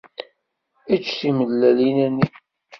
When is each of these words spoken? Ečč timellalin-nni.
Ečč 0.93 1.07
timellalin-nni. 1.19 2.27